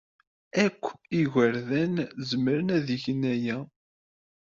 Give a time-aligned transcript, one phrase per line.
[0.65, 0.83] Akk
[1.19, 1.95] igerdan
[2.29, 3.57] zemren ad gen aya.